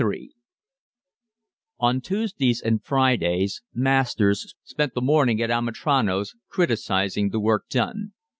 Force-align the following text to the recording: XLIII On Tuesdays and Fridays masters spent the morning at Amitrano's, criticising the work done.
XLIII 0.03 0.31
On 1.79 2.01
Tuesdays 2.01 2.59
and 2.59 2.83
Fridays 2.83 3.61
masters 3.71 4.55
spent 4.63 4.95
the 4.95 4.99
morning 5.01 5.39
at 5.43 5.51
Amitrano's, 5.51 6.33
criticising 6.49 7.29
the 7.29 7.39
work 7.39 7.69
done. 7.69 8.13